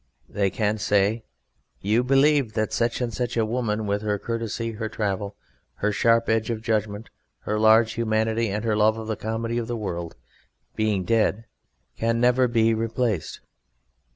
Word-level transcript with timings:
They 0.27 0.49
can 0.49 0.79
say: 0.79 1.25
"You 1.79 2.03
believe 2.03 2.53
that 2.53 2.73
such 2.73 3.01
and 3.01 3.13
such 3.13 3.37
a 3.37 3.45
woman, 3.45 3.85
with 3.85 4.01
her 4.01 4.17
courtesy, 4.17 4.71
her 4.71 4.89
travel, 4.89 5.35
her 5.75 5.91
sharp 5.91 6.27
edge 6.27 6.49
of 6.49 6.63
judgment, 6.63 7.11
her 7.41 7.59
large 7.59 7.93
humanity, 7.93 8.49
and 8.49 8.63
her 8.65 8.75
love 8.75 8.97
of 8.97 9.05
the 9.05 9.15
comedy 9.15 9.59
of 9.59 9.67
the 9.67 9.77
world, 9.77 10.15
being 10.75 11.03
dead 11.03 11.45
can 11.97 12.19
never 12.19 12.47
be 12.47 12.73
replaced. 12.73 13.41